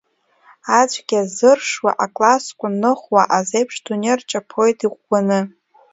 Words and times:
Ацәгьа 0.79 1.21
зыршуа 1.35 1.91
аклассқәа 2.05 2.67
ныхуа, 2.81 3.21
азеиԥш 3.37 3.75
дунеи 3.85 4.17
рчаԥоит 4.19 4.79
иӷәӷәаны. 4.85 5.39